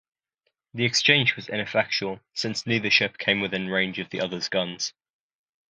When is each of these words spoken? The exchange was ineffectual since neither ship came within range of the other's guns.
The 0.73 0.83
exchange 0.83 1.35
was 1.35 1.47
ineffectual 1.47 2.21
since 2.33 2.65
neither 2.65 2.89
ship 2.89 3.19
came 3.19 3.39
within 3.39 3.67
range 3.69 3.99
of 3.99 4.09
the 4.09 4.19
other's 4.21 4.49
guns. 4.49 4.93